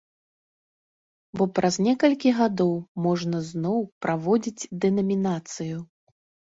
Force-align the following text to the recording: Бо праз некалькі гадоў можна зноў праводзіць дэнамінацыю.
Бо 1.39 1.47
праз 1.59 1.75
некалькі 1.89 2.29
гадоў 2.39 2.73
можна 3.05 3.45
зноў 3.53 3.79
праводзіць 4.09 4.67
дэнамінацыю. 4.85 5.77